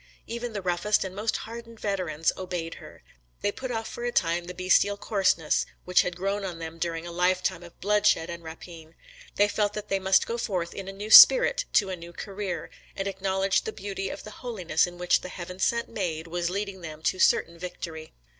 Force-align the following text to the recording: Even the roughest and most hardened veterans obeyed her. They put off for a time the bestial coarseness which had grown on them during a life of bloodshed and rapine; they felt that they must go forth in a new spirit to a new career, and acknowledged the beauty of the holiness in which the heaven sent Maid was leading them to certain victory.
Even 0.25 0.53
the 0.53 0.63
roughest 0.63 1.03
and 1.03 1.15
most 1.15 1.37
hardened 1.45 1.79
veterans 1.79 2.31
obeyed 2.35 2.73
her. 2.81 3.03
They 3.41 3.51
put 3.51 3.69
off 3.69 3.87
for 3.87 4.03
a 4.03 4.11
time 4.11 4.45
the 4.45 4.53
bestial 4.55 4.97
coarseness 4.97 5.63
which 5.85 6.01
had 6.01 6.15
grown 6.15 6.43
on 6.43 6.57
them 6.57 6.79
during 6.79 7.05
a 7.05 7.11
life 7.11 7.51
of 7.51 7.79
bloodshed 7.81 8.27
and 8.27 8.43
rapine; 8.43 8.95
they 9.35 9.47
felt 9.47 9.73
that 9.73 9.89
they 9.89 9.99
must 9.99 10.25
go 10.25 10.39
forth 10.39 10.73
in 10.73 10.87
a 10.87 10.91
new 10.91 11.11
spirit 11.11 11.65
to 11.73 11.91
a 11.91 11.95
new 11.95 12.13
career, 12.13 12.71
and 12.95 13.07
acknowledged 13.07 13.65
the 13.65 13.71
beauty 13.71 14.09
of 14.09 14.23
the 14.23 14.31
holiness 14.41 14.87
in 14.87 14.97
which 14.97 15.21
the 15.21 15.29
heaven 15.29 15.59
sent 15.59 15.87
Maid 15.87 16.25
was 16.25 16.49
leading 16.49 16.81
them 16.81 17.03
to 17.03 17.19
certain 17.19 17.59
victory. 17.59 18.11